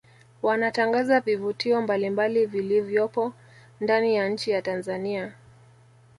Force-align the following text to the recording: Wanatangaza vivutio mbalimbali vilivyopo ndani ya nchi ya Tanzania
Wanatangaza 0.41 1.19
vivutio 1.19 1.81
mbalimbali 1.81 2.45
vilivyopo 2.45 3.33
ndani 3.81 4.15
ya 4.15 4.29
nchi 4.29 4.51
ya 4.51 4.61
Tanzania 4.61 5.33